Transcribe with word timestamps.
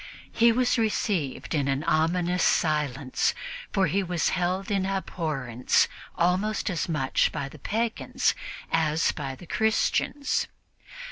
He 0.31 0.51
was 0.51 0.79
received 0.79 1.53
in 1.53 1.67
an 1.67 1.83
ominous 1.83 2.41
silence, 2.43 3.35
for 3.71 3.85
he 3.85 4.01
was 4.01 4.29
held 4.29 4.71
in 4.71 4.83
abhorrence 4.83 5.87
almost 6.15 6.71
as 6.71 6.89
much 6.89 7.31
by 7.31 7.47
the 7.47 7.59
pagans 7.59 8.33
as 8.71 9.11
by 9.11 9.35
the 9.35 9.45
Christians. 9.45 10.47